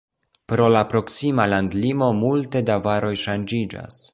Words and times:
Pro 0.53 0.69
la 0.75 0.79
proksima 0.93 1.45
landlimo 1.53 2.09
multe 2.25 2.65
da 2.71 2.81
varoj 2.89 3.13
ŝanĝiĝas. 3.27 4.03